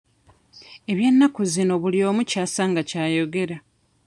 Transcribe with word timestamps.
Eby'ennaku 0.91 1.41
zino 1.53 1.73
buli 1.81 1.99
omu 2.09 2.21
ky'asanga 2.29 2.81
ky'ayogera. 2.89 3.57